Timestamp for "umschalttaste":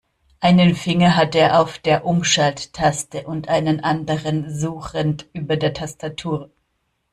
2.07-3.21